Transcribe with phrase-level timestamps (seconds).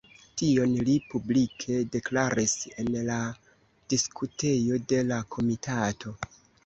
[0.41, 2.55] Tion li publike deklaris
[2.85, 3.17] en la
[3.95, 6.17] diskutejo de la komitato.